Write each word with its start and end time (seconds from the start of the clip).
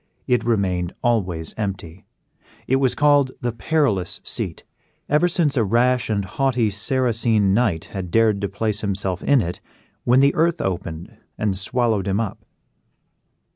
It 0.25 0.43
remained 0.43 0.93
always 1.03 1.53
empty. 1.57 2.07
It 2.67 2.77
was 2.77 2.95
called 2.95 3.33
the 3.41 3.51
PERILOUS 3.51 4.19
SEAT, 4.23 4.63
ever 5.07 5.27
since 5.27 5.55
a 5.55 5.63
rash 5.63 6.09
and 6.09 6.25
haughty 6.25 6.71
Saracen 6.71 7.53
knight 7.53 7.83
had 7.93 8.09
dared 8.09 8.41
to 8.41 8.49
place 8.49 8.81
himself 8.81 9.21
in 9.23 9.43
it, 9.43 9.61
when 10.03 10.19
the 10.19 10.33
earth 10.33 10.59
opened 10.59 11.15
and 11.37 11.55
swallowed 11.55 12.07
him 12.07 12.19
up. 12.19 12.43